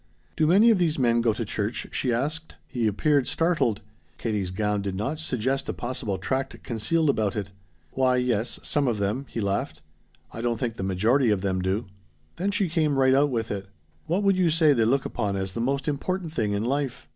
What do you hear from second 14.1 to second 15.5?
would you say they look upon